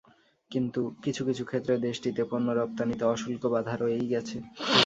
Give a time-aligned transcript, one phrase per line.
[0.51, 4.37] কিন্তু কিছু কিছু ক্ষেত্রে দেশটিতে পণ্য রপ্তানিতে অশুল্ক বাধা রয়েই গেছে।